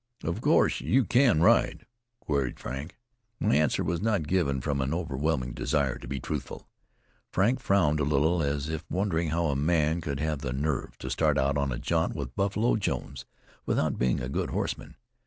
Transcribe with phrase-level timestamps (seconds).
[0.23, 1.85] "Of course you can ride?"
[2.21, 2.97] queried Frank.
[3.39, 6.67] My answer was not given from an overwhelming desire to be truthful.
[7.31, 11.11] Frank frowned a little, as it wondering how a man could have the nerve to
[11.11, 13.27] start out on a jaunt with Buffalo Jones
[13.67, 14.95] without being a good horseman.